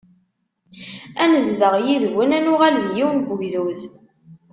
[1.23, 3.81] Ad nezdeɣ yid-wen, ad nuɣal d yiwen n ugdud.